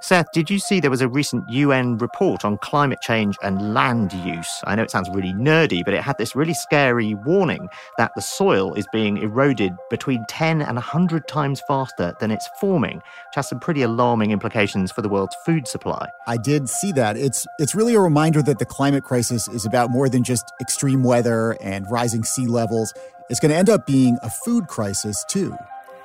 [0.00, 4.12] Seth, did you see there was a recent UN report on climate change and land
[4.12, 4.48] use?
[4.62, 8.22] I know it sounds really nerdy, but it had this really scary warning that the
[8.22, 13.48] soil is being eroded between 10 and 100 times faster than it's forming, which has
[13.48, 16.08] some pretty alarming implications for the world's food supply.
[16.28, 17.16] I did see that.
[17.16, 21.02] It's it's really a reminder that the climate crisis is about more than just extreme
[21.02, 22.94] weather and rising sea levels.
[23.30, 25.56] It's going to end up being a food crisis too.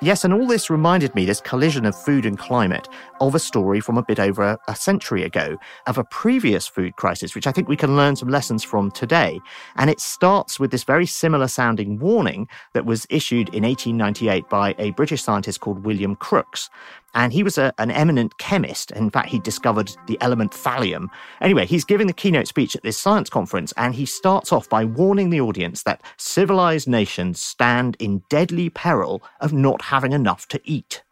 [0.04, 2.90] Yes, and all this reminded me, this collision of food and climate,
[3.22, 7.34] of a story from a bit over a, century ago of a previous food crisis,
[7.34, 9.40] which I think we can learn some lessons from today.
[9.76, 14.74] And it starts with this very similar sounding warning that was issued in 1898 by
[14.76, 16.68] a British scientist called William Crookes.
[17.14, 18.90] And he was a, an eminent chemist.
[18.90, 21.08] In fact, he discovered the element thallium.
[21.40, 24.84] Anyway, he's giving the keynote speech at this science conference, and he starts off by
[24.84, 30.60] warning the audience that civilized nations stand in deadly peril of not having enough to
[30.64, 31.02] eat.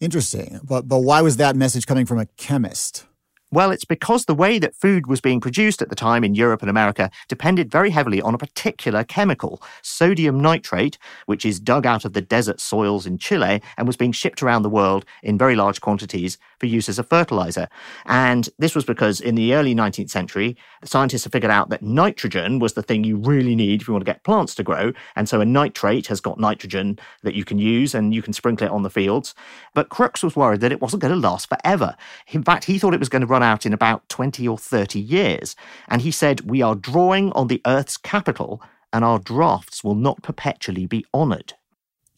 [0.00, 0.60] Interesting.
[0.62, 3.06] But, but why was that message coming from a chemist?
[3.54, 6.60] Well, it's because the way that food was being produced at the time in Europe
[6.60, 12.04] and America depended very heavily on a particular chemical, sodium nitrate, which is dug out
[12.04, 15.54] of the desert soils in Chile and was being shipped around the world in very
[15.54, 17.68] large quantities for use as a fertilizer.
[18.06, 22.58] And this was because in the early 19th century, scientists have figured out that nitrogen
[22.58, 24.92] was the thing you really need if you want to get plants to grow.
[25.14, 28.66] And so a nitrate has got nitrogen that you can use and you can sprinkle
[28.66, 29.32] it on the fields.
[29.74, 31.94] But Crookes was worried that it wasn't going to last forever.
[32.32, 34.98] In fact, he thought it was going to run out in about 20 or 30
[34.98, 35.54] years.
[35.88, 38.60] And he said, We are drawing on the Earth's capital,
[38.92, 41.54] and our drafts will not perpetually be honoured.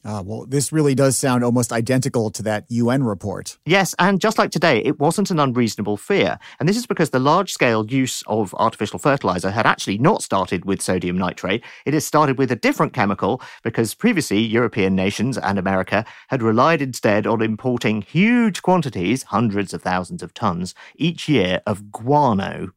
[0.08, 3.58] Ah, well, this really does sound almost identical to that UN report.
[3.66, 6.38] Yes, and just like today, it wasn't an unreasonable fear.
[6.60, 10.64] And this is because the large scale use of artificial fertilizer had actually not started
[10.64, 11.64] with sodium nitrate.
[11.84, 16.80] It has started with a different chemical because previously European nations and America had relied
[16.80, 22.70] instead on importing huge quantities, hundreds of thousands of tons, each year of guano.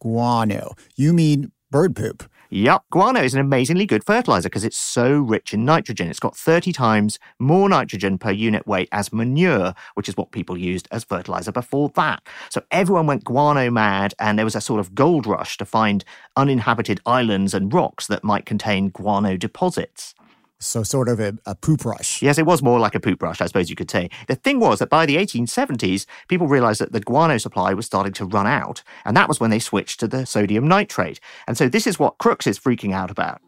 [0.00, 0.76] Guano.
[0.96, 2.24] You mean bird poop?
[2.50, 6.08] Yup, guano is an amazingly good fertilizer because it's so rich in nitrogen.
[6.08, 10.56] It's got 30 times more nitrogen per unit weight as manure, which is what people
[10.56, 12.22] used as fertilizer before that.
[12.48, 16.06] So everyone went guano mad, and there was a sort of gold rush to find
[16.36, 20.14] uninhabited islands and rocks that might contain guano deposits.
[20.60, 22.20] So, sort of a, a, poop rush.
[22.20, 24.10] Yes, it was more like a poop rush, I suppose you could say.
[24.26, 28.12] The thing was that by the 1870s, people realized that the guano supply was starting
[28.14, 31.20] to run out, and that was when they switched to the sodium nitrate.
[31.46, 33.40] And so, this is what Crookes is freaking out about.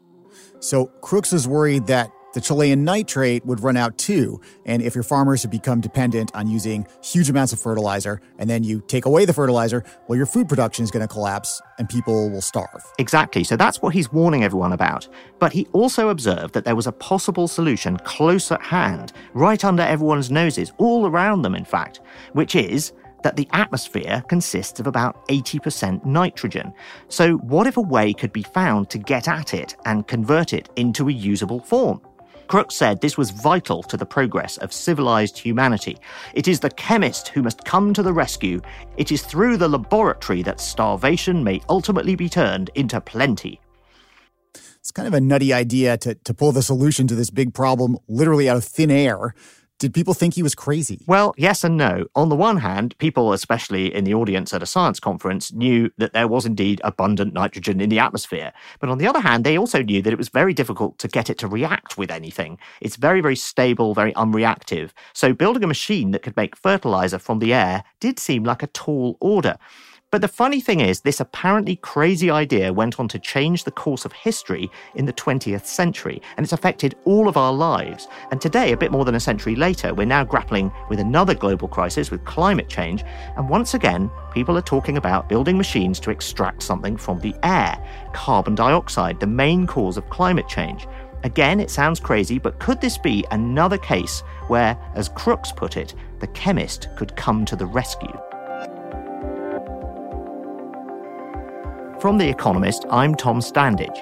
[0.60, 4.40] So, Crookes is worried that the Chilean nitrate would run out too.
[4.64, 8.62] And if your farmers have become dependent on using huge amounts of fertilizer and then
[8.62, 12.30] you take away the fertilizer, well, your food production is going to collapse and people
[12.30, 12.84] will starve.
[12.98, 13.44] Exactly.
[13.44, 15.08] So that's what he's warning everyone about.
[15.38, 19.82] But he also observed that there was a possible solution close at hand, right under
[19.82, 22.00] everyone's noses, all around them, in fact,
[22.32, 22.92] which is
[23.22, 26.72] that the atmosphere consists of about 80% nitrogen.
[27.08, 30.68] So, what if a way could be found to get at it and convert it
[30.76, 32.00] into a usable form?
[32.50, 35.96] Crookes said this was vital to the progress of civilized humanity.
[36.34, 38.60] It is the chemist who must come to the rescue.
[38.96, 43.60] It is through the laboratory that starvation may ultimately be turned into plenty.
[44.80, 47.96] It's kind of a nutty idea to, to pull the solution to this big problem
[48.08, 49.32] literally out of thin air.
[49.80, 51.00] Did people think he was crazy?
[51.06, 52.04] Well, yes and no.
[52.14, 56.12] On the one hand, people, especially in the audience at a science conference, knew that
[56.12, 58.52] there was indeed abundant nitrogen in the atmosphere.
[58.78, 61.30] But on the other hand, they also knew that it was very difficult to get
[61.30, 62.58] it to react with anything.
[62.82, 64.90] It's very, very stable, very unreactive.
[65.14, 68.66] So building a machine that could make fertilizer from the air did seem like a
[68.66, 69.56] tall order.
[70.10, 74.04] But the funny thing is, this apparently crazy idea went on to change the course
[74.04, 78.08] of history in the 20th century, and it's affected all of our lives.
[78.32, 81.68] And today, a bit more than a century later, we're now grappling with another global
[81.68, 83.04] crisis with climate change.
[83.36, 87.78] And once again, people are talking about building machines to extract something from the air
[88.12, 90.88] carbon dioxide, the main cause of climate change.
[91.22, 95.94] Again, it sounds crazy, but could this be another case where, as Crookes put it,
[96.18, 98.18] the chemist could come to the rescue?
[102.00, 103.94] From The Economist, I'm Tom Standage.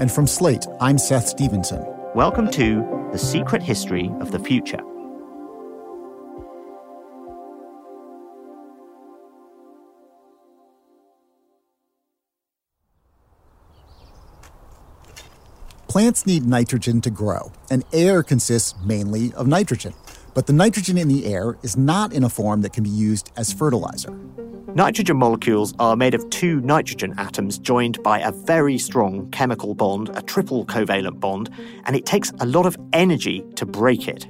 [0.00, 1.84] And from Slate, I'm Seth Stevenson.
[2.14, 4.80] Welcome to The Secret History of the Future.
[15.86, 19.92] Plants need nitrogen to grow, and air consists mainly of nitrogen.
[20.38, 23.32] But the nitrogen in the air is not in a form that can be used
[23.36, 24.16] as fertilizer.
[24.72, 30.10] Nitrogen molecules are made of two nitrogen atoms joined by a very strong chemical bond,
[30.14, 31.50] a triple covalent bond,
[31.86, 34.28] and it takes a lot of energy to break it.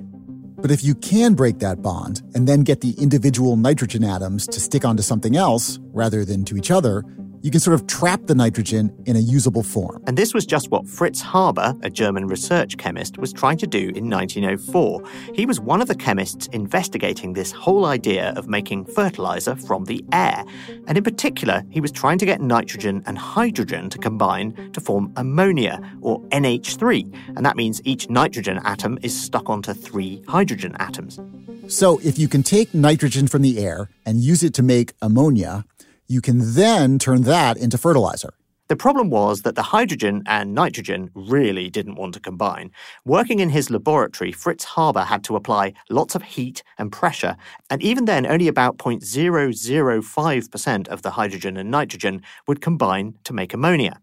[0.56, 4.60] But if you can break that bond and then get the individual nitrogen atoms to
[4.60, 7.04] stick onto something else rather than to each other,
[7.42, 10.02] you can sort of trap the nitrogen in a usable form.
[10.06, 13.90] And this was just what Fritz Haber, a German research chemist, was trying to do
[13.94, 15.02] in 1904.
[15.34, 20.04] He was one of the chemists investigating this whole idea of making fertilizer from the
[20.12, 20.44] air.
[20.86, 25.12] And in particular, he was trying to get nitrogen and hydrogen to combine to form
[25.16, 27.36] ammonia, or NH3.
[27.36, 31.20] And that means each nitrogen atom is stuck onto three hydrogen atoms.
[31.68, 35.64] So if you can take nitrogen from the air and use it to make ammonia,
[36.08, 38.34] you can then turn that into fertilizer.
[38.68, 42.70] The problem was that the hydrogen and nitrogen really didn't want to combine.
[43.06, 47.38] Working in his laboratory, Fritz Haber had to apply lots of heat and pressure,
[47.70, 53.54] and even then, only about 0.005% of the hydrogen and nitrogen would combine to make
[53.54, 54.00] ammonia.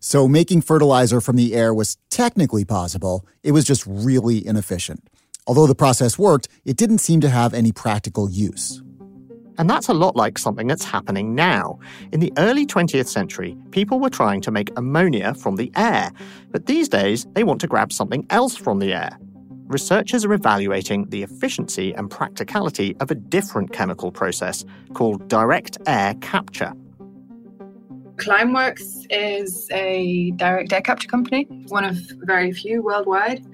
[0.00, 5.08] So, making fertilizer from the air was technically possible, it was just really inefficient.
[5.46, 8.82] Although the process worked, it didn't seem to have any practical use.
[9.60, 11.78] And that's a lot like something that's happening now.
[12.12, 16.12] In the early 20th century, people were trying to make ammonia from the air,
[16.50, 19.18] but these days they want to grab something else from the air.
[19.66, 24.64] Researchers are evaluating the efficiency and practicality of a different chemical process
[24.94, 26.72] called direct air capture.
[28.16, 33.44] Climeworks is a direct air capture company, one of very few worldwide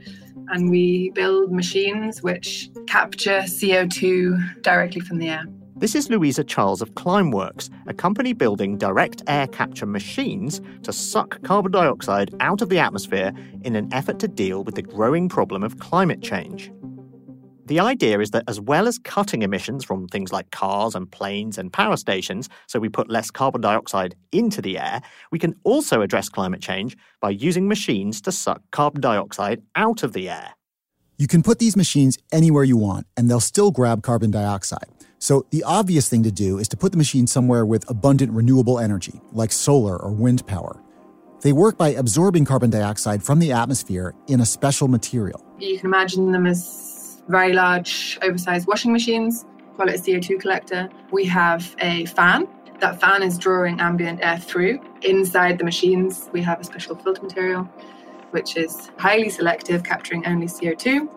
[0.50, 5.44] and we build machines which capture CO2 directly from the air.
[5.78, 11.42] This is Louisa Charles of Climeworks, a company building direct air capture machines to suck
[11.42, 13.30] carbon dioxide out of the atmosphere
[13.62, 16.72] in an effort to deal with the growing problem of climate change.
[17.66, 21.58] The idea is that as well as cutting emissions from things like cars and planes
[21.58, 26.00] and power stations, so we put less carbon dioxide into the air, we can also
[26.00, 30.54] address climate change by using machines to suck carbon dioxide out of the air.
[31.18, 34.95] You can put these machines anywhere you want, and they'll still grab carbon dioxide.
[35.18, 38.78] So the obvious thing to do is to put the machine somewhere with abundant renewable
[38.78, 40.82] energy, like solar or wind power.
[41.40, 45.44] They work by absorbing carbon dioxide from the atmosphere in a special material.
[45.58, 49.46] You can imagine them as very large, oversized washing machines,
[49.76, 50.88] call it a CO2 collector.
[51.12, 52.48] We have a fan.
[52.80, 54.80] That fan is drawing ambient air through.
[55.02, 57.64] Inside the machines, we have a special filter material,
[58.32, 61.08] which is highly selective, capturing only CO2.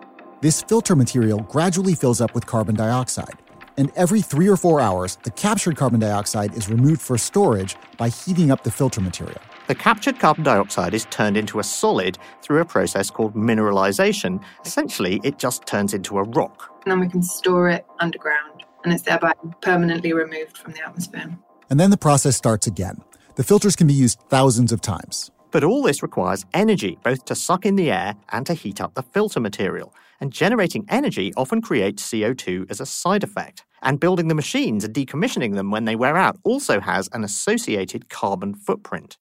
[0.42, 3.38] This filter material gradually fills up with carbon dioxide
[3.80, 8.10] and every three or four hours, the captured carbon dioxide is removed for storage by
[8.10, 9.40] heating up the filter material.
[9.68, 14.44] The captured carbon dioxide is turned into a solid through a process called mineralization.
[14.66, 16.72] Essentially, it just turns into a rock.
[16.84, 21.38] And then we can store it underground, and it's thereby permanently removed from the atmosphere.
[21.70, 22.98] And then the process starts again.
[23.36, 25.32] The filters can be used thousands of times.
[25.52, 28.94] But all this requires energy, both to suck in the air and to heat up
[28.94, 29.94] the filter material.
[30.20, 33.64] And generating energy often creates CO2 as a side effect.
[33.82, 38.10] And building the machines and decommissioning them when they wear out also has an associated
[38.10, 39.18] carbon footprint.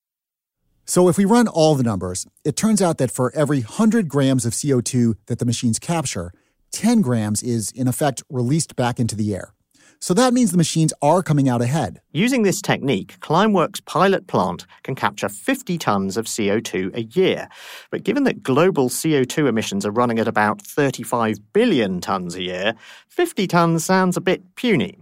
[0.84, 4.46] So, if we run all the numbers, it turns out that for every 100 grams
[4.46, 6.32] of CO2 that the machines capture,
[6.72, 9.52] 10 grams is, in effect, released back into the air.
[10.00, 12.00] So that means the machines are coming out ahead.
[12.12, 17.48] Using this technique, Climeworks' pilot plant can capture 50 tons of CO2 a year.
[17.90, 22.74] But given that global CO2 emissions are running at about 35 billion tons a year,
[23.08, 24.98] 50 tons sounds a bit puny.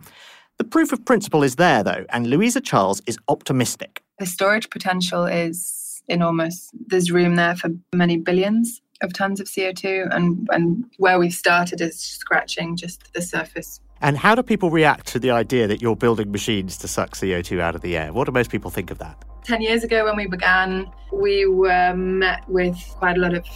[0.57, 4.03] The proof of principle is there, though, and Louisa Charles is optimistic.
[4.19, 6.71] The storage potential is enormous.
[6.87, 11.83] There's room there for many billions of tons of CO2, and, and where we've started
[11.83, 13.81] is scratching just the surface.
[14.03, 17.61] And how do people react to the idea that you're building machines to suck CO2
[17.61, 18.13] out of the air?
[18.13, 19.17] What do most people think of that?
[19.45, 23.47] 10 years ago, when we began, we were met with quite a lot of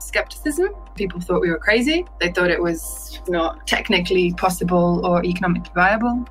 [0.00, 0.68] skepticism.
[0.94, 2.04] People thought we were crazy.
[2.20, 6.26] They thought it was not technically possible or economically viable.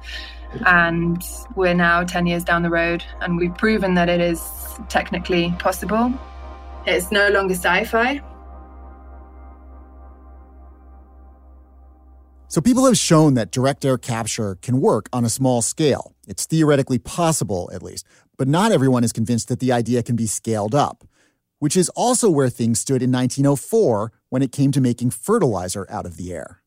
[0.66, 1.24] And
[1.56, 4.42] we're now 10 years down the road, and we've proven that it is
[4.88, 6.12] technically possible.
[6.88, 8.22] It's no longer sci fi.
[12.52, 16.16] So people have shown that direct air capture can work on a small scale.
[16.28, 18.08] It's theoretically possible, at least.
[18.38, 21.04] But not everyone is convinced that the idea can be scaled up,
[21.60, 26.08] which is also where things stood in 1904 when it came to making fertilizer out
[26.08, 26.64] of the air.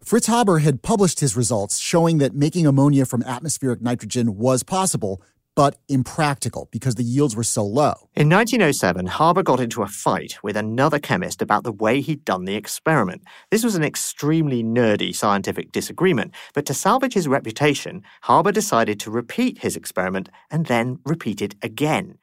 [0.00, 5.20] Fritz Haber had published his results showing that making ammonia from atmospheric nitrogen was possible,
[5.56, 7.94] but impractical because the yields were so low.
[8.14, 12.44] In 1907, Haber got into a fight with another chemist about the way he'd done
[12.44, 13.22] the experiment.
[13.50, 19.10] This was an extremely nerdy scientific disagreement, but to salvage his reputation, Haber decided to
[19.10, 22.18] repeat his experiment and then repeat it again.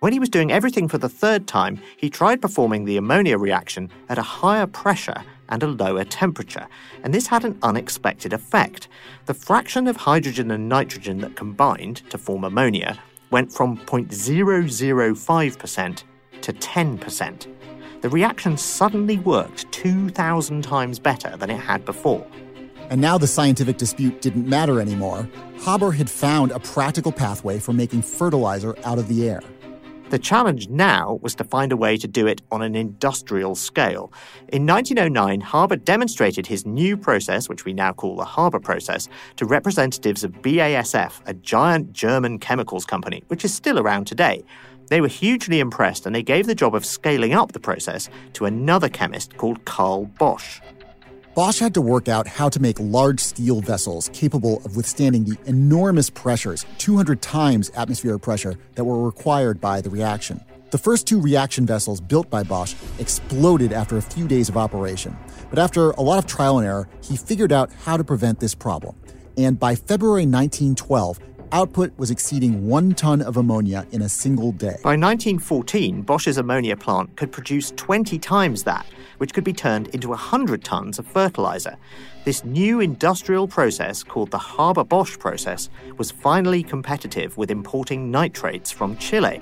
[0.00, 3.90] When he was doing everything for the third time, he tried performing the ammonia reaction
[4.08, 6.66] at a higher pressure and a lower temperature,
[7.02, 8.88] and this had an unexpected effect.
[9.26, 12.98] The fraction of hydrogen and nitrogen that combined to form ammonia
[13.30, 16.02] went from 0.005%
[16.42, 17.46] to 10%.
[18.02, 22.26] The reaction suddenly worked 2,000 times better than it had before.
[22.88, 25.28] And now the scientific dispute didn't matter anymore.
[25.64, 29.40] Haber had found a practical pathway for making fertilizer out of the air.
[30.08, 34.12] The challenge now was to find a way to do it on an industrial scale.
[34.52, 39.44] In 1909, Haber demonstrated his new process, which we now call the Haber process, to
[39.44, 44.44] representatives of BASF, a giant German chemicals company, which is still around today.
[44.90, 48.44] They were hugely impressed and they gave the job of scaling up the process to
[48.44, 50.60] another chemist called Carl Bosch.
[51.36, 55.36] Bosch had to work out how to make large steel vessels capable of withstanding the
[55.44, 60.40] enormous pressures, 200 times atmospheric pressure, that were required by the reaction.
[60.70, 65.14] The first two reaction vessels built by Bosch exploded after a few days of operation.
[65.50, 68.54] But after a lot of trial and error, he figured out how to prevent this
[68.54, 68.96] problem.
[69.36, 71.20] And by February 1912,
[71.52, 74.78] output was exceeding one ton of ammonia in a single day.
[74.82, 78.86] By 1914, Bosch's ammonia plant could produce 20 times that,
[79.18, 81.76] which could be turned into 100 tons of fertilizer.
[82.24, 88.70] This new industrial process, called the Haber Bosch process, was finally competitive with importing nitrates
[88.70, 89.40] from Chile.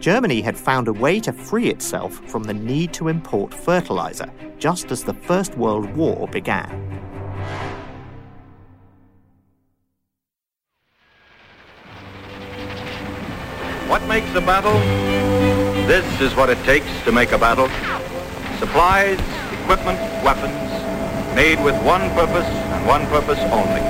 [0.00, 4.90] Germany had found a way to free itself from the need to import fertilizer, just
[4.90, 7.00] as the First World War began.
[13.90, 14.78] What makes a battle?
[15.88, 17.68] This is what it takes to make a battle.
[18.60, 19.18] Supplies,
[19.62, 23.80] equipment, weapons, made with one purpose and one purpose only.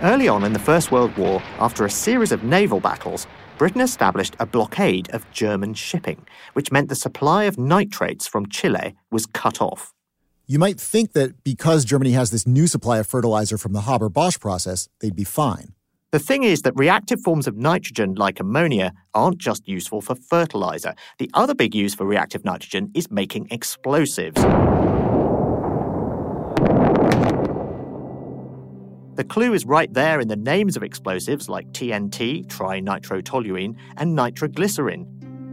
[0.00, 3.26] Early on in the First World War, after a series of naval battles,
[3.58, 8.94] Britain established a blockade of German shipping, which meant the supply of nitrates from Chile
[9.10, 9.92] was cut off.
[10.46, 14.08] You might think that because Germany has this new supply of fertilizer from the Haber
[14.08, 15.74] Bosch process, they'd be fine.
[16.12, 20.96] The thing is that reactive forms of nitrogen, like ammonia, aren't just useful for fertilizer.
[21.18, 24.42] The other big use for reactive nitrogen is making explosives.
[29.14, 35.06] The clue is right there in the names of explosives like TNT, trinitrotoluene, and nitroglycerin.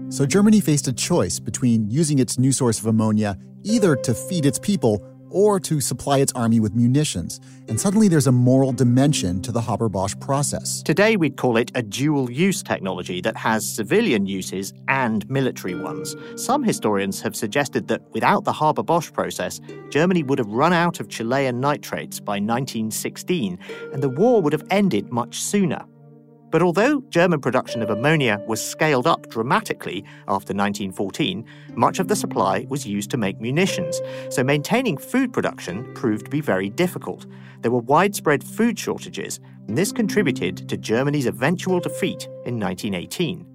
[0.10, 4.48] So Germany faced a choice between using its new source of ammonia either to feed
[4.48, 7.39] its people or to supply its army with munitions.
[7.67, 10.81] And suddenly there's a moral dimension to the Haber Bosch process.
[10.84, 16.15] Today, we'd call it a dual use technology that has civilian uses and military ones.
[16.36, 21.00] Some historians have suggested that without the Haber Bosch process, Germany would have run out
[21.00, 23.60] of Chilean nitrates by 1916,
[23.93, 25.84] and the war would have ended much sooner.
[26.50, 32.16] But although German production of ammonia was scaled up dramatically after 1914, much of the
[32.16, 37.25] supply was used to make munitions, so maintaining food production proved to be very difficult.
[37.62, 43.46] There were widespread food shortages, and this contributed to Germany's eventual defeat in 1918.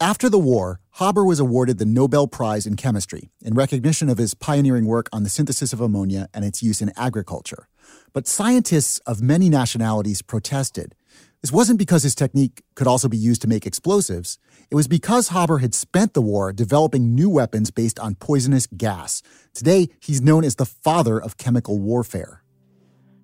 [0.00, 4.34] After the war, Haber was awarded the Nobel Prize in Chemistry in recognition of his
[4.34, 7.68] pioneering work on the synthesis of ammonia and its use in agriculture.
[8.12, 10.94] But scientists of many nationalities protested.
[11.40, 14.38] This wasn't because his technique could also be used to make explosives.
[14.70, 19.22] It was because Haber had spent the war developing new weapons based on poisonous gas.
[19.54, 22.42] Today, he's known as the father of chemical warfare.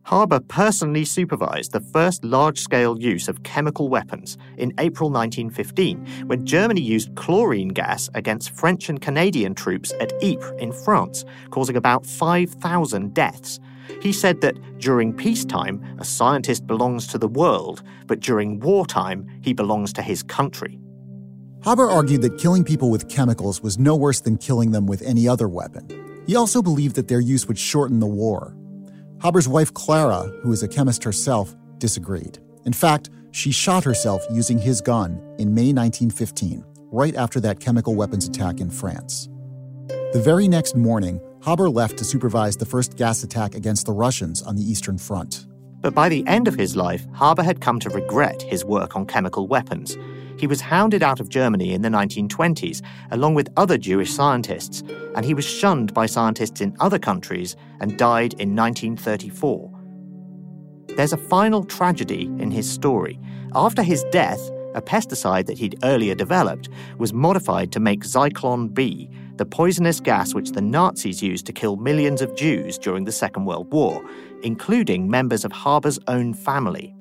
[0.07, 6.47] Haber personally supervised the first large scale use of chemical weapons in April 1915 when
[6.47, 12.07] Germany used chlorine gas against French and Canadian troops at Ypres in France, causing about
[12.07, 13.61] 5,000 deaths.
[14.01, 19.53] He said that during peacetime, a scientist belongs to the world, but during wartime, he
[19.53, 20.79] belongs to his country.
[21.65, 25.27] Haber argued that killing people with chemicals was no worse than killing them with any
[25.27, 25.89] other weapon.
[26.27, 28.55] He also believed that their use would shorten the war.
[29.23, 32.39] Haber's wife, Clara, who was a chemist herself, disagreed.
[32.65, 37.95] In fact, she shot herself using his gun in May 1915, right after that chemical
[37.97, 39.29] weapons attack in France.
[40.13, 44.43] The very next morning, Haber left to supervise the first gas attack against the Russians
[44.43, 45.47] on the Eastern Front.
[45.81, 49.07] But by the end of his life, Haber had come to regret his work on
[49.07, 49.97] chemical weapons.
[50.37, 54.83] He was hounded out of Germany in the 1920s, along with other Jewish scientists,
[55.15, 59.73] and he was shunned by scientists in other countries and died in 1934.
[60.97, 63.21] There's a final tragedy in his story.
[63.55, 64.41] After his death,
[64.75, 66.69] a pesticide that he'd earlier developed
[66.99, 71.77] was modified to make Zyklon B, the poisonous gas which the Nazis used to kill
[71.77, 74.05] millions of Jews during the Second World War,
[74.43, 76.95] including members of Haber's own family.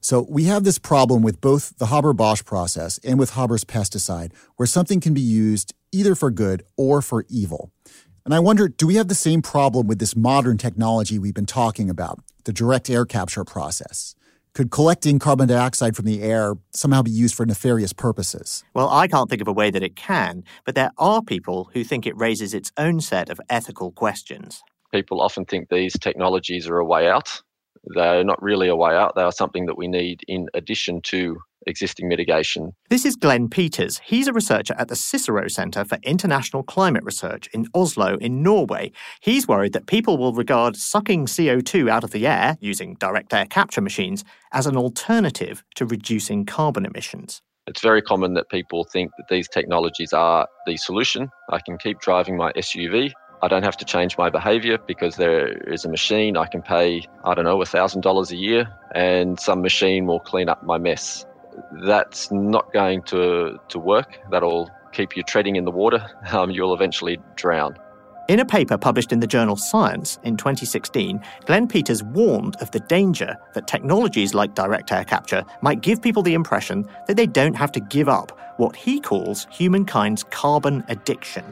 [0.00, 4.30] So we have this problem with both the Haber Bosch process and with Haber's pesticide,
[4.54, 7.72] where something can be used either for good or for evil.
[8.24, 11.44] And I wonder do we have the same problem with this modern technology we've been
[11.44, 14.14] talking about, the direct air capture process?
[14.56, 18.64] Could collecting carbon dioxide from the air somehow be used for nefarious purposes?
[18.72, 21.84] Well, I can't think of a way that it can, but there are people who
[21.84, 24.62] think it raises its own set of ethical questions.
[24.90, 27.42] People often think these technologies are a way out.
[27.84, 31.36] They're not really a way out, they are something that we need in addition to
[31.66, 32.72] existing mitigation.
[32.88, 34.00] This is Glenn Peters.
[34.04, 38.92] He's a researcher at the Cicero Centre for International Climate Research in Oslo, in Norway.
[39.20, 43.46] He's worried that people will regard sucking CO2 out of the air using direct air
[43.46, 47.42] capture machines as an alternative to reducing carbon emissions.
[47.66, 51.28] It's very common that people think that these technologies are the solution.
[51.50, 53.12] I can keep driving my SUV.
[53.42, 57.02] I don't have to change my behavior because there is a machine I can pay,
[57.24, 61.26] I don't know, $1,000 a year, and some machine will clean up my mess
[61.84, 64.18] that's not going to, to work.
[64.30, 66.06] That'll keep you treading in the water.
[66.32, 67.78] Um, you'll eventually drown.
[68.28, 72.80] In a paper published in the journal Science in 2016, Glenn Peters warned of the
[72.80, 77.54] danger that technologies like direct air capture might give people the impression that they don't
[77.54, 81.44] have to give up what he calls humankind's carbon addiction.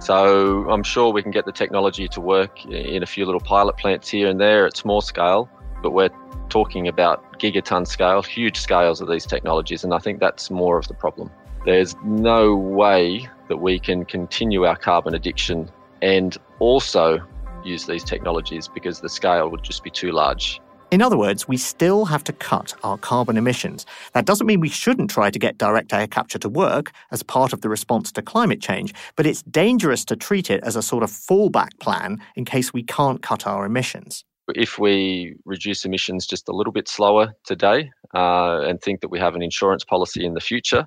[0.00, 3.76] So I'm sure we can get the technology to work in a few little pilot
[3.76, 5.48] plants here and there at small scale,
[5.82, 6.10] but we're
[6.48, 10.88] talking about gigaton scale, huge scales of these technologies, and I think that's more of
[10.88, 11.30] the problem.
[11.64, 15.70] There's no way that we can continue our carbon addiction
[16.02, 17.20] and also
[17.64, 20.60] use these technologies because the scale would just be too large.
[20.90, 23.86] In other words, we still have to cut our carbon emissions.
[24.12, 27.52] That doesn't mean we shouldn't try to get direct air capture to work as part
[27.52, 31.04] of the response to climate change, but it's dangerous to treat it as a sort
[31.04, 36.48] of fallback plan in case we can't cut our emissions if we reduce emissions just
[36.48, 40.34] a little bit slower today uh, and think that we have an insurance policy in
[40.34, 40.86] the future,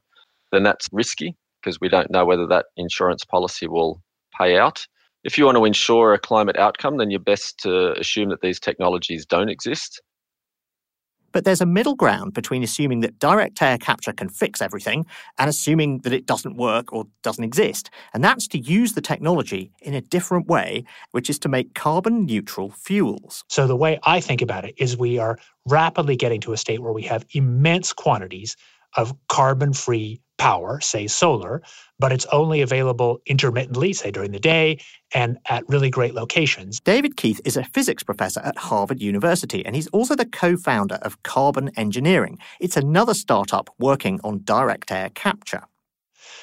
[0.52, 4.02] then that's risky because we don't know whether that insurance policy will
[4.38, 4.86] pay out.
[5.24, 8.60] If you want to ensure a climate outcome, then you're best to assume that these
[8.60, 10.02] technologies don't exist
[11.34, 15.06] but there's a middle ground between assuming that direct air capture can fix everything
[15.38, 17.90] and assuming that it doesn't work or doesn't exist.
[18.14, 22.26] And that's to use the technology in a different way, which is to make carbon
[22.26, 23.44] neutral fuels.
[23.50, 26.82] So the way I think about it is we are rapidly getting to a state
[26.82, 28.56] where we have immense quantities
[28.96, 31.62] of carbon free power, say solar,
[32.00, 34.80] but it's only available intermittently, say during the day,
[35.14, 36.80] and at really great locations.
[36.80, 40.96] David Keith is a physics professor at Harvard University, and he's also the co founder
[40.96, 42.38] of Carbon Engineering.
[42.60, 45.64] It's another startup working on direct air capture.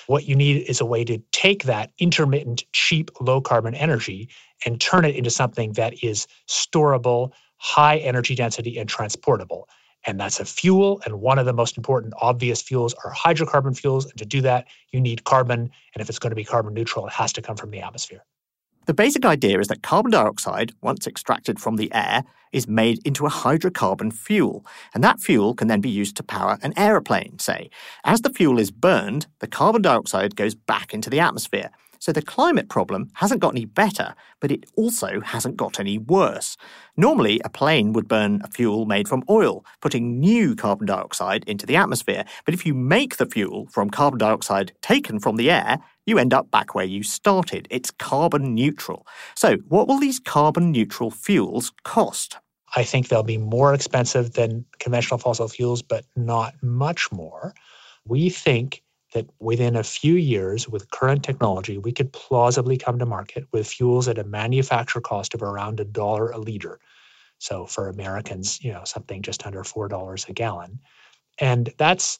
[0.06, 4.28] What you need is a way to take that intermittent, cheap, low carbon energy
[4.66, 9.68] and turn it into something that is storable, high energy density, and transportable
[10.06, 11.00] and that's a fuel.
[11.04, 14.06] And one of the most important obvious fuels are hydrocarbon fuels.
[14.06, 15.70] And to do that, you need carbon.
[15.94, 18.24] And if it's going to be carbon neutral, it has to come from the atmosphere.
[18.86, 23.26] The basic idea is that carbon dioxide, once extracted from the air, is made into
[23.26, 27.70] a hydrocarbon fuel, and that fuel can then be used to power an aeroplane, say.
[28.04, 32.22] As the fuel is burned, the carbon dioxide goes back into the atmosphere, so the
[32.22, 36.56] climate problem hasn't got any better, but it also hasn't got any worse.
[36.96, 41.66] Normally, a plane would burn a fuel made from oil, putting new carbon dioxide into
[41.66, 42.24] the atmosphere.
[42.46, 46.32] But if you make the fuel from carbon dioxide taken from the air, you end
[46.32, 47.68] up back where you started.
[47.70, 49.06] It's carbon neutral.
[49.36, 52.38] So, what will these carbon neutral fuels cost?
[52.76, 57.52] I think they'll be more expensive than conventional fossil fuels, but not much more.
[58.06, 58.82] We think
[59.12, 63.66] that within a few years, with current technology, we could plausibly come to market with
[63.66, 66.78] fuels at a manufacturer cost of around a dollar a liter.
[67.38, 70.78] So for Americans, you know, something just under four dollars a gallon,
[71.38, 72.18] and that's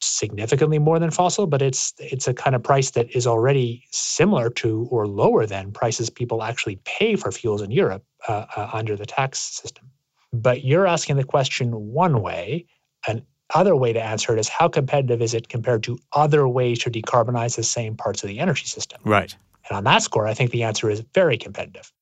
[0.00, 4.50] significantly more than fossil, but it's it's a kind of price that is already similar
[4.50, 8.96] to or lower than prices people actually pay for fuels in Europe uh, uh, under
[8.96, 9.90] the tax system.
[10.32, 12.66] But you're asking the question one way,
[13.06, 13.22] and
[13.54, 16.90] other way to answer it is how competitive is it compared to other ways to
[16.90, 19.00] decarbonize the same parts of the energy system?
[19.04, 19.34] Right.
[19.68, 21.92] And on that score, I think the answer is very competitive.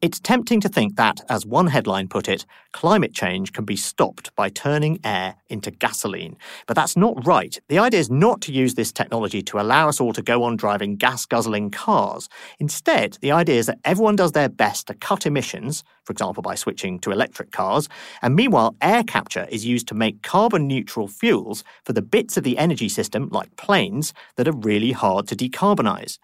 [0.00, 4.32] It's tempting to think that, as one headline put it, climate change can be stopped
[4.36, 6.36] by turning air into gasoline.
[6.68, 7.58] But that's not right.
[7.66, 10.56] The idea is not to use this technology to allow us all to go on
[10.56, 12.28] driving gas guzzling cars.
[12.60, 16.54] Instead, the idea is that everyone does their best to cut emissions, for example, by
[16.54, 17.88] switching to electric cars,
[18.22, 22.44] and meanwhile, air capture is used to make carbon neutral fuels for the bits of
[22.44, 26.20] the energy system, like planes, that are really hard to decarbonize.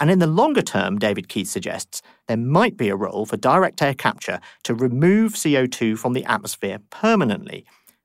[0.00, 3.80] And in the longer term, David Keith suggests, there might be a role for direct
[3.80, 7.64] air capture to remove CO2 from the atmosphere permanently.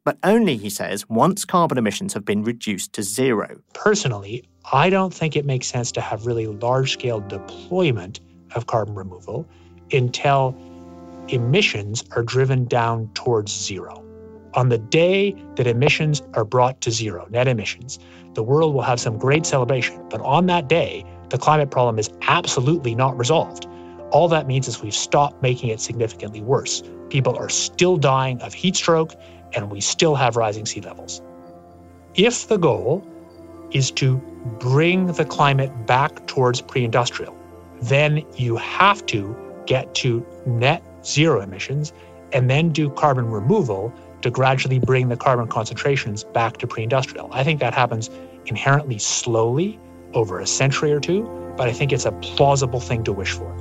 [0.09, 3.59] but only, he says, once carbon emissions have been reduced to zero.
[3.73, 8.19] Personally, I don't think it makes sense to have really large scale deployment
[8.55, 9.47] of carbon removal
[9.91, 10.55] until
[11.27, 14.03] emissions are driven down towards zero.
[14.55, 17.99] On the day that emissions are brought to zero, net emissions,
[18.33, 20.03] the world will have some great celebration.
[20.09, 23.67] But on that day, the climate problem is absolutely not resolved.
[24.11, 26.83] All that means is we've stopped making it significantly worse.
[27.09, 29.13] People are still dying of heat stroke,
[29.53, 31.21] and we still have rising sea levels.
[32.15, 33.05] If the goal
[33.71, 34.17] is to
[34.59, 37.35] bring the climate back towards pre industrial,
[37.81, 41.93] then you have to get to net zero emissions
[42.33, 47.29] and then do carbon removal to gradually bring the carbon concentrations back to pre industrial.
[47.31, 48.09] I think that happens
[48.47, 49.79] inherently slowly
[50.13, 51.23] over a century or two,
[51.57, 53.55] but I think it's a plausible thing to wish for.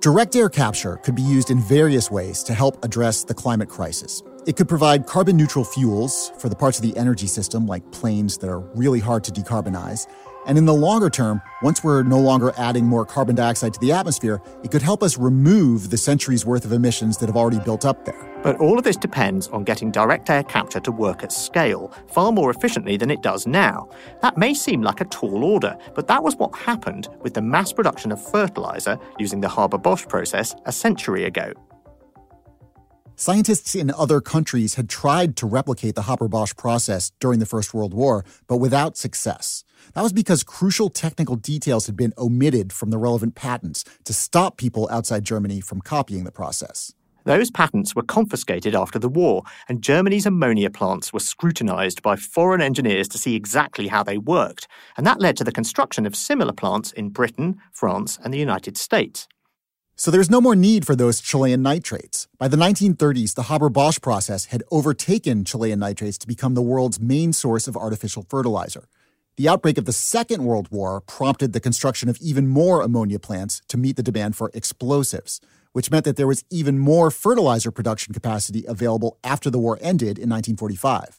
[0.00, 4.22] Direct air capture could be used in various ways to help address the climate crisis.
[4.46, 8.38] It could provide carbon neutral fuels for the parts of the energy system, like planes
[8.38, 10.06] that are really hard to decarbonize.
[10.46, 13.92] And in the longer term, once we're no longer adding more carbon dioxide to the
[13.92, 17.84] atmosphere, it could help us remove the centuries worth of emissions that have already built
[17.84, 18.28] up there.
[18.42, 22.32] But all of this depends on getting direct air capture to work at scale, far
[22.32, 23.88] more efficiently than it does now.
[24.22, 27.72] That may seem like a tall order, but that was what happened with the mass
[27.72, 31.52] production of fertilizer using the Haber Bosch process a century ago.
[33.20, 37.74] Scientists in other countries had tried to replicate the Haber Bosch process during the First
[37.74, 39.64] World War, but without success.
[39.94, 44.56] That was because crucial technical details had been omitted from the relevant patents to stop
[44.56, 46.94] people outside Germany from copying the process.
[47.24, 52.60] Those patents were confiscated after the war, and Germany's ammonia plants were scrutinized by foreign
[52.60, 56.52] engineers to see exactly how they worked, and that led to the construction of similar
[56.52, 59.26] plants in Britain, France, and the United States.
[60.00, 62.28] So there's no more need for those Chilean nitrates.
[62.38, 67.00] By the 1930s, the Haber Bosch process had overtaken Chilean nitrates to become the world's
[67.00, 68.86] main source of artificial fertilizer.
[69.36, 73.60] The outbreak of the Second World War prompted the construction of even more ammonia plants
[73.66, 75.40] to meet the demand for explosives,
[75.72, 80.16] which meant that there was even more fertilizer production capacity available after the war ended
[80.16, 81.18] in 1945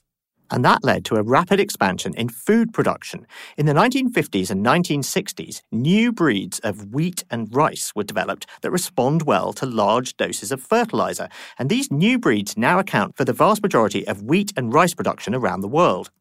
[0.51, 3.25] and that led to a rapid expansion in food production.
[3.57, 9.23] In the 1950s and 1960s, new breeds of wheat and rice were developed that respond
[9.23, 13.61] well to large doses of fertilizer, and these new breeds now account for the vast
[13.61, 16.11] majority of wheat and rice production around the world.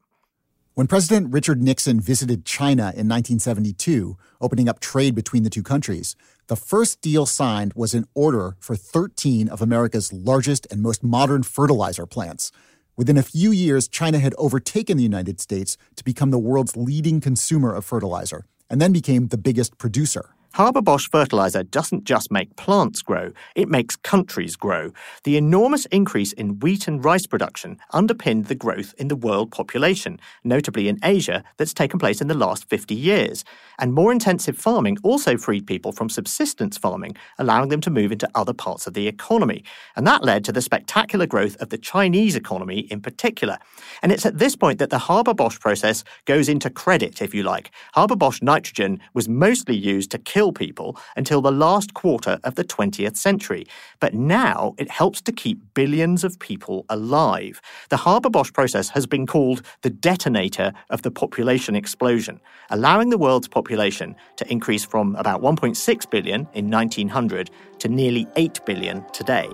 [0.79, 6.15] When President Richard Nixon visited China in 1972, opening up trade between the two countries,
[6.47, 11.43] the first deal signed was an order for 13 of America's largest and most modern
[11.43, 12.53] fertilizer plants.
[12.99, 17.21] Within a few years, China had overtaken the United States to become the world's leading
[17.21, 20.35] consumer of fertilizer and then became the biggest producer.
[20.55, 24.93] Haber Bosch fertilizer doesn't just make plants grow, it makes countries grow.
[25.25, 30.19] The enormous increase in wheat and rice production underpinned the growth in the world population,
[30.43, 33.45] notably in Asia, that's taken place in the last 50 years.
[33.79, 38.29] And more intensive farming also freed people from subsistence farming, allowing them to move into
[38.35, 39.63] other parts of the economy.
[39.95, 43.59] And that led to the spectacular growth of the Chinese economy in particular.
[44.03, 47.43] And it's at this point that the Haber Bosch process goes into credit, if you
[47.43, 47.71] like.
[47.95, 52.55] Haber Bosch nitrogen was mostly used to kill kill people until the last quarter of
[52.55, 53.67] the 20th century.
[53.99, 57.61] But now it helps to keep billions of people alive.
[57.89, 63.19] The Haber Bosch process has been called the detonator of the population explosion, allowing the
[63.19, 69.49] world's population to increase from about 1.6 billion in 1900 to nearly 8 billion today.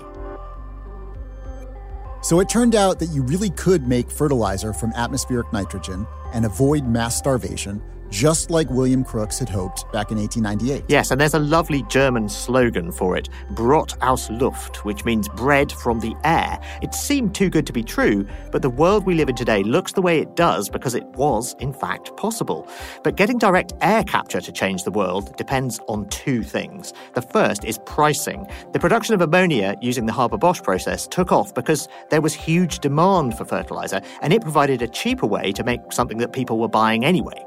[2.20, 6.86] So it turned out that you really could make fertilizer from atmospheric nitrogen and avoid
[6.86, 7.80] mass starvation
[8.14, 10.84] just like William Crookes had hoped back in 1898.
[10.86, 15.72] Yes, and there's a lovely German slogan for it, Brot aus Luft, which means bread
[15.72, 16.60] from the air.
[16.80, 19.94] It seemed too good to be true, but the world we live in today looks
[19.94, 22.68] the way it does because it was, in fact, possible.
[23.02, 26.92] But getting direct air capture to change the world depends on two things.
[27.14, 28.46] The first is pricing.
[28.72, 32.78] The production of ammonia using the Haber Bosch process took off because there was huge
[32.78, 36.68] demand for fertilizer, and it provided a cheaper way to make something that people were
[36.68, 37.44] buying anyway.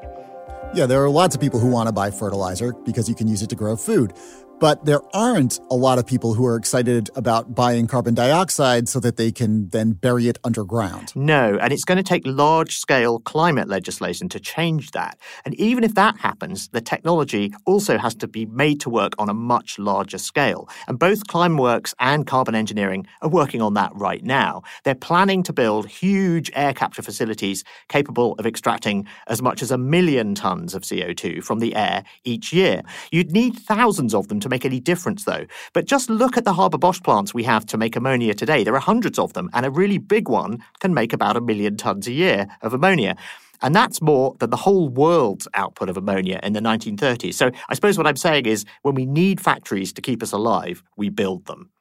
[0.73, 3.41] Yeah, there are lots of people who want to buy fertilizer because you can use
[3.41, 4.13] it to grow food.
[4.59, 8.99] But there aren't a lot of people who are excited about buying carbon dioxide so
[9.01, 11.15] that they can then bury it underground.
[11.15, 15.19] No, and it's going to take large scale climate legislation to change that.
[15.45, 19.29] And even if that happens, the technology also has to be made to work on
[19.29, 20.67] a much larger scale.
[20.87, 24.63] And both Climeworks and Carbon Engineering are working on that right now.
[24.83, 29.77] They're planning to build huge air capture facilities capable of extracting as much as a
[29.77, 32.81] million tons of CO2 from the air each year.
[33.11, 35.45] You'd need thousands of them to make any difference, though.
[35.73, 38.63] But just look at the Haber Bosch plants we have to make ammonia today.
[38.63, 41.77] There are hundreds of them, and a really big one can make about a million
[41.77, 43.15] tons a year of ammonia.
[43.61, 47.33] And that's more than the whole world's output of ammonia in the 1930s.
[47.33, 50.83] So I suppose what I'm saying is when we need factories to keep us alive,
[50.95, 51.71] we build them.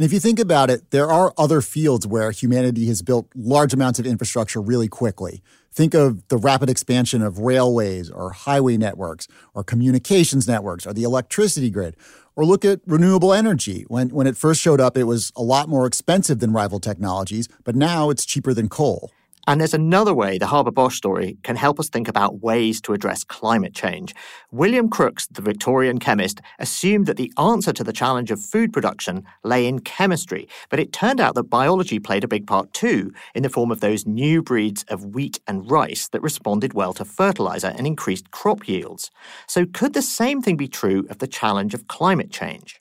[0.00, 3.74] And if you think about it, there are other fields where humanity has built large
[3.74, 5.42] amounts of infrastructure really quickly.
[5.70, 11.02] Think of the rapid expansion of railways or highway networks or communications networks or the
[11.02, 11.96] electricity grid.
[12.34, 13.84] Or look at renewable energy.
[13.88, 17.46] When, when it first showed up, it was a lot more expensive than rival technologies,
[17.64, 19.10] but now it's cheaper than coal.
[19.48, 22.92] And there's another way the Haber Bosch story can help us think about ways to
[22.92, 24.14] address climate change.
[24.52, 29.24] William Crookes, the Victorian chemist, assumed that the answer to the challenge of food production
[29.44, 33.42] lay in chemistry, but it turned out that biology played a big part too, in
[33.42, 37.74] the form of those new breeds of wheat and rice that responded well to fertilizer
[37.76, 39.10] and increased crop yields.
[39.46, 42.79] So, could the same thing be true of the challenge of climate change?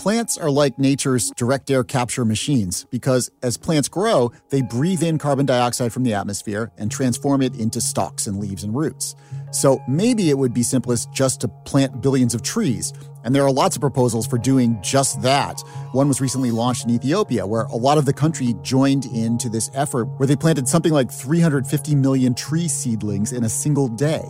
[0.00, 5.18] Plants are like nature's direct air capture machines because as plants grow, they breathe in
[5.18, 9.14] carbon dioxide from the atmosphere and transform it into stalks and leaves and roots.
[9.50, 12.94] So maybe it would be simplest just to plant billions of trees.
[13.24, 15.60] And there are lots of proposals for doing just that.
[15.92, 19.70] One was recently launched in Ethiopia, where a lot of the country joined into this
[19.74, 24.24] effort, where they planted something like 350 million tree seedlings in a single day.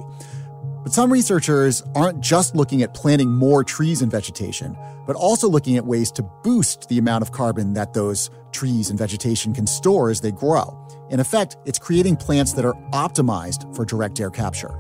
[0.83, 5.77] But some researchers aren't just looking at planting more trees and vegetation, but also looking
[5.77, 10.09] at ways to boost the amount of carbon that those trees and vegetation can store
[10.09, 10.77] as they grow.
[11.11, 14.75] In effect, it's creating plants that are optimized for direct air capture.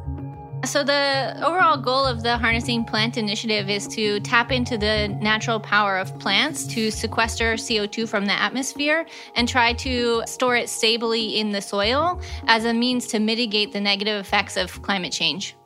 [0.64, 5.58] So, the overall goal of the Harnessing Plant Initiative is to tap into the natural
[5.58, 11.38] power of plants to sequester CO2 from the atmosphere and try to store it stably
[11.38, 15.56] in the soil as a means to mitigate the negative effects of climate change.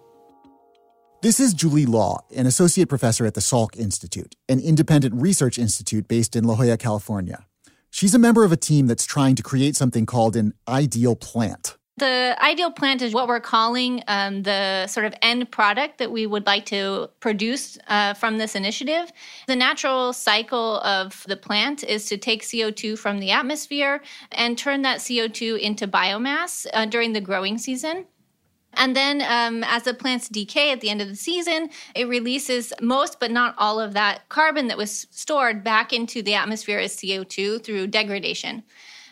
[1.25, 6.07] This is Julie Law, an associate professor at the Salk Institute, an independent research institute
[6.07, 7.47] based in La Jolla, California.
[7.89, 11.79] She's a member of a team that's trying to create something called an ideal plant.
[11.97, 16.27] The ideal plant is what we're calling um, the sort of end product that we
[16.27, 19.11] would like to produce uh, from this initiative.
[19.47, 24.83] The natural cycle of the plant is to take CO2 from the atmosphere and turn
[24.83, 28.05] that CO2 into biomass uh, during the growing season.
[28.77, 32.73] And then, um, as the plants decay at the end of the season, it releases
[32.81, 36.97] most but not all of that carbon that was stored back into the atmosphere as
[36.97, 38.63] CO2 through degradation.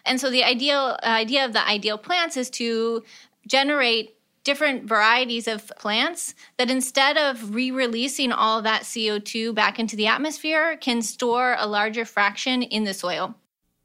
[0.05, 3.05] And so, the ideal idea of the ideal plants is to
[3.46, 9.96] generate different varieties of plants that instead of re releasing all that CO2 back into
[9.96, 13.35] the atmosphere, can store a larger fraction in the soil.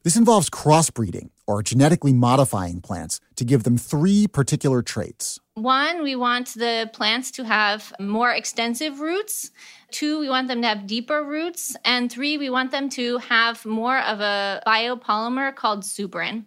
[0.07, 5.37] This involves crossbreeding or genetically modifying plants to give them three particular traits.
[5.55, 9.51] One, we want the plants to have more extensive roots.
[9.91, 11.75] Two, we want them to have deeper roots.
[11.83, 16.45] And three, we want them to have more of a biopolymer called suberin.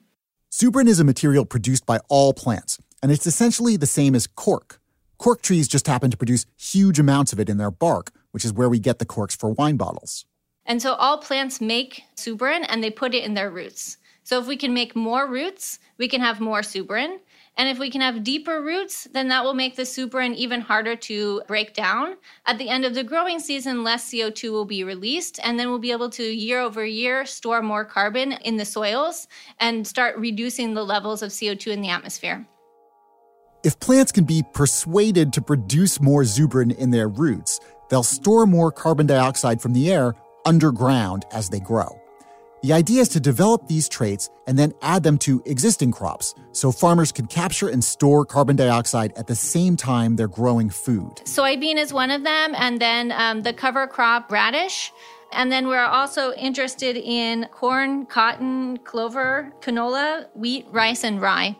[0.50, 4.80] Suberin is a material produced by all plants, and it's essentially the same as cork.
[5.18, 8.54] Cork trees just happen to produce huge amounts of it in their bark, which is
[8.54, 10.24] where we get the corks for wine bottles.
[10.66, 13.96] And so all plants make suberin and they put it in their roots.
[14.22, 17.18] So if we can make more roots, we can have more suberin.
[17.56, 20.94] And if we can have deeper roots, then that will make the suberin even harder
[20.96, 22.14] to break down.
[22.46, 25.78] At the end of the growing season, less CO2 will be released, and then we'll
[25.78, 29.26] be able to year over year store more carbon in the soils
[29.58, 32.46] and start reducing the levels of CO2 in the atmosphere.
[33.62, 38.72] If plants can be persuaded to produce more suberin in their roots, they'll store more
[38.72, 40.14] carbon dioxide from the air
[40.44, 42.00] underground as they grow.
[42.62, 46.70] The idea is to develop these traits and then add them to existing crops so
[46.70, 51.16] farmers can capture and store carbon dioxide at the same time they're growing food.
[51.24, 54.92] Soybean is one of them, and then um, the cover crop radish.
[55.32, 61.56] And then we're also interested in corn, cotton, clover, canola, wheat, rice, and rye.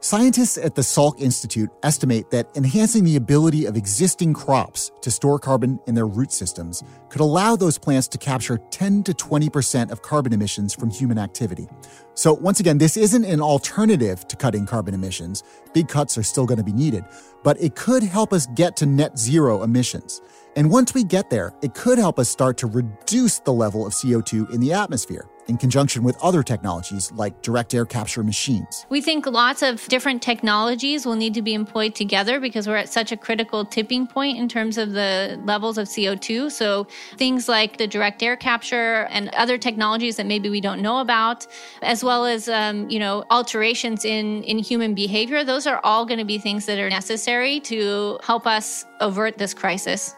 [0.00, 5.40] Scientists at the Salk Institute estimate that enhancing the ability of existing crops to store
[5.40, 10.00] carbon in their root systems could allow those plants to capture 10 to 20% of
[10.02, 11.66] carbon emissions from human activity.
[12.14, 15.42] So, once again, this isn't an alternative to cutting carbon emissions.
[15.74, 17.04] Big cuts are still going to be needed,
[17.42, 20.20] but it could help us get to net zero emissions.
[20.54, 23.92] And once we get there, it could help us start to reduce the level of
[23.94, 28.86] CO2 in the atmosphere in conjunction with other technologies like direct air capture machines.
[28.90, 32.90] We think lots of different technologies will need to be employed together because we're at
[32.90, 36.52] such a critical tipping point in terms of the levels of CO2.
[36.52, 41.00] So things like the direct air capture and other technologies that maybe we don't know
[41.00, 41.46] about,
[41.82, 46.18] as well as um, you know alterations in in human behavior, those are all going
[46.18, 50.14] to be things that are necessary to help us avert this crisis.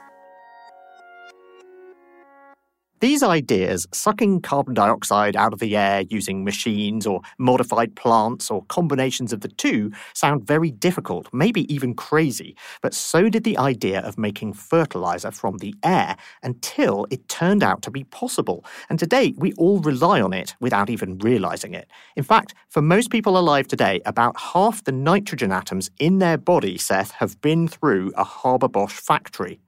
[3.01, 8.63] These ideas, sucking carbon dioxide out of the air using machines or modified plants or
[8.65, 12.55] combinations of the two, sound very difficult, maybe even crazy.
[12.83, 17.81] But so did the idea of making fertilizer from the air until it turned out
[17.83, 18.67] to be possible.
[18.91, 21.91] And today, we all rely on it without even realizing it.
[22.17, 26.77] In fact, for most people alive today, about half the nitrogen atoms in their body,
[26.77, 29.59] Seth, have been through a Haber Bosch factory.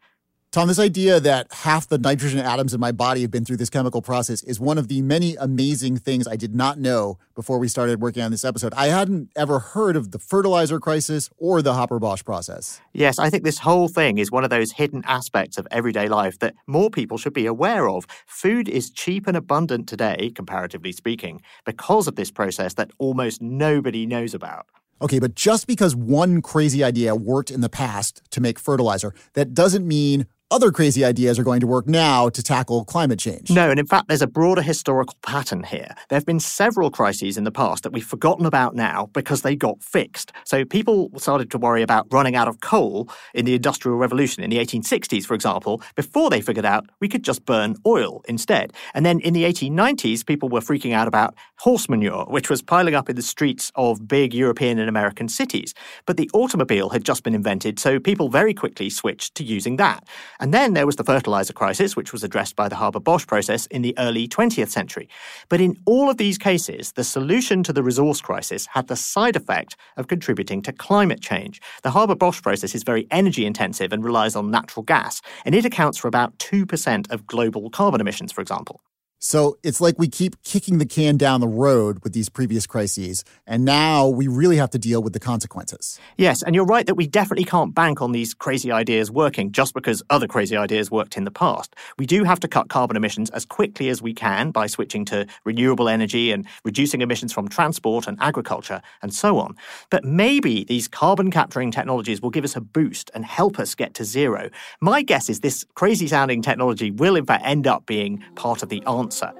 [0.52, 3.70] Tom, this idea that half the nitrogen atoms in my body have been through this
[3.70, 7.68] chemical process is one of the many amazing things I did not know before we
[7.68, 8.74] started working on this episode.
[8.74, 12.82] I hadn't ever heard of the fertilizer crisis or the Haber Bosch process.
[12.92, 16.38] Yes, I think this whole thing is one of those hidden aspects of everyday life
[16.40, 18.06] that more people should be aware of.
[18.26, 24.04] Food is cheap and abundant today, comparatively speaking, because of this process that almost nobody
[24.04, 24.66] knows about.
[25.00, 29.54] Okay, but just because one crazy idea worked in the past to make fertilizer, that
[29.54, 33.50] doesn't mean other crazy ideas are going to work now to tackle climate change.
[33.50, 35.94] No, and in fact, there's a broader historical pattern here.
[36.10, 39.56] There have been several crises in the past that we've forgotten about now because they
[39.56, 40.30] got fixed.
[40.44, 44.50] So people started to worry about running out of coal in the Industrial Revolution in
[44.50, 48.74] the 1860s, for example, before they figured out we could just burn oil instead.
[48.92, 52.94] And then in the 1890s, people were freaking out about horse manure, which was piling
[52.94, 55.72] up in the streets of big European and American cities.
[56.04, 60.04] But the automobile had just been invented, so people very quickly switched to using that.
[60.42, 63.66] And then there was the fertilizer crisis, which was addressed by the Haber Bosch process
[63.66, 65.08] in the early 20th century.
[65.48, 69.36] But in all of these cases, the solution to the resource crisis had the side
[69.36, 71.62] effect of contributing to climate change.
[71.84, 75.64] The Haber Bosch process is very energy intensive and relies on natural gas, and it
[75.64, 78.80] accounts for about 2% of global carbon emissions, for example.
[79.24, 83.22] So it's like we keep kicking the can down the road with these previous crises,
[83.46, 86.00] and now we really have to deal with the consequences.
[86.18, 89.74] Yes, and you're right that we definitely can't bank on these crazy ideas working just
[89.74, 91.76] because other crazy ideas worked in the past.
[92.00, 95.28] We do have to cut carbon emissions as quickly as we can by switching to
[95.44, 99.54] renewable energy and reducing emissions from transport and agriculture and so on.
[99.88, 103.94] But maybe these carbon capturing technologies will give us a boost and help us get
[103.94, 104.50] to zero.
[104.80, 108.68] My guess is this crazy sounding technology will, in fact, end up being part of
[108.68, 109.32] the answer answer.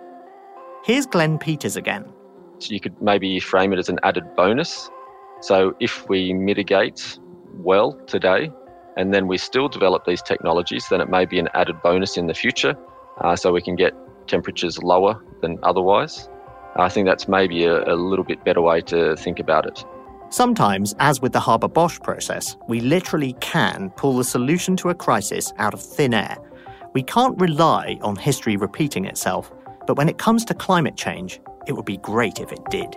[0.84, 2.04] Here's Glen Peters again.
[2.58, 4.90] So you could maybe frame it as an added bonus.
[5.40, 7.18] So if we mitigate
[7.54, 8.50] well today,
[8.96, 12.26] and then we still develop these technologies, then it may be an added bonus in
[12.26, 12.76] the future.
[13.22, 13.94] Uh, so we can get
[14.26, 16.28] temperatures lower than otherwise.
[16.76, 19.84] I think that's maybe a, a little bit better way to think about it.
[20.28, 24.94] Sometimes, as with the Haber Bosch process, we literally can pull the solution to a
[24.94, 26.36] crisis out of thin air.
[26.94, 29.52] We can't rely on history repeating itself.
[29.86, 32.96] But when it comes to climate change, it would be great if it did.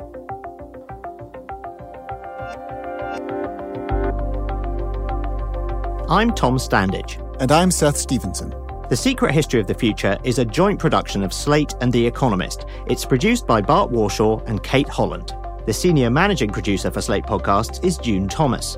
[6.08, 7.22] I'm Tom Standage.
[7.42, 8.54] And I'm Seth Stevenson.
[8.90, 12.66] The Secret History of the Future is a joint production of Slate and The Economist.
[12.88, 15.34] It's produced by Bart Warshaw and Kate Holland.
[15.66, 18.78] The senior managing producer for Slate Podcasts is June Thomas.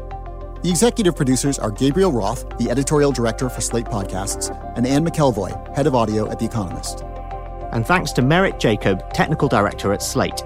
[0.63, 5.75] The executive producers are Gabriel Roth, the editorial director for Slate Podcasts, and Anne McElvoy,
[5.75, 7.03] head of audio at The Economist
[7.71, 10.43] and thanks to Merritt Jacob, Technical Director at Slate.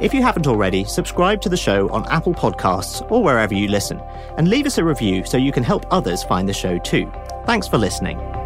[0.00, 4.00] If you haven't already, subscribe to the show on Apple Podcasts or wherever you listen,
[4.38, 7.12] and leave us a review so you can help others find the show too.
[7.44, 8.39] Thanks for listening.